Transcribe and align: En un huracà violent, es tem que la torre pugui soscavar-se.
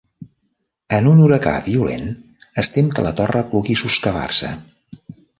En 0.99 1.09
un 1.09 1.19
huracà 1.25 1.51
violent, 1.65 2.07
es 2.63 2.71
tem 2.77 2.89
que 2.95 3.03
la 3.07 3.11
torre 3.19 3.43
pugui 3.51 3.75
soscavar-se. 3.83 4.51